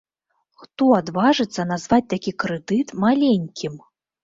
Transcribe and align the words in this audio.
Хто 0.61 0.87
адважыцца 0.99 1.67
назваць 1.73 2.09
такі 2.15 2.35
крэдыт 2.47 2.97
маленькім? 3.07 3.81